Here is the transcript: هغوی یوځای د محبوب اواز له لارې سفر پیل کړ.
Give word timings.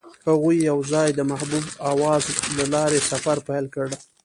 هغوی 0.29 0.57
یوځای 0.71 1.09
د 1.15 1.19
محبوب 1.31 1.65
اواز 1.91 2.23
له 2.57 2.65
لارې 2.73 2.99
سفر 3.11 3.37
پیل 3.47 3.65
کړ. 3.75 3.87